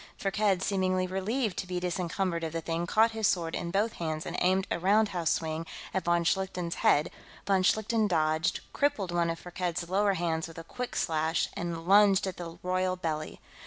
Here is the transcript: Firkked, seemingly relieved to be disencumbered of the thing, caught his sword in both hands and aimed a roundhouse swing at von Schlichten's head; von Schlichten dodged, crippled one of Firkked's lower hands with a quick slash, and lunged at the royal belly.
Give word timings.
Firkked, 0.17 0.63
seemingly 0.63 1.05
relieved 1.05 1.57
to 1.57 1.67
be 1.67 1.79
disencumbered 1.79 2.43
of 2.43 2.53
the 2.53 2.61
thing, 2.61 2.87
caught 2.87 3.11
his 3.11 3.27
sword 3.27 3.53
in 3.53 3.69
both 3.69 3.93
hands 3.93 4.25
and 4.25 4.35
aimed 4.39 4.65
a 4.71 4.79
roundhouse 4.79 5.29
swing 5.29 5.63
at 5.93 6.05
von 6.05 6.23
Schlichten's 6.23 6.77
head; 6.81 7.11
von 7.45 7.61
Schlichten 7.61 8.07
dodged, 8.07 8.61
crippled 8.73 9.11
one 9.11 9.29
of 9.29 9.37
Firkked's 9.39 9.87
lower 9.87 10.15
hands 10.15 10.47
with 10.47 10.57
a 10.57 10.63
quick 10.63 10.95
slash, 10.95 11.49
and 11.53 11.85
lunged 11.87 12.25
at 12.25 12.37
the 12.37 12.57
royal 12.63 12.95
belly. 12.95 13.39